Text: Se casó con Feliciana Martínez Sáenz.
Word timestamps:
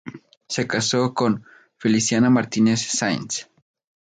Se 0.47 0.65
casó 0.65 1.13
con 1.13 1.45
Feliciana 1.77 2.31
Martínez 2.31 2.81
Sáenz. 2.81 3.45